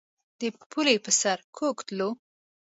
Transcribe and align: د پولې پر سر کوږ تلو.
د 0.39 0.41
پولې 0.71 0.95
پر 1.03 1.13
سر 1.21 1.37
کوږ 1.57 1.77
تلو. 1.87 2.09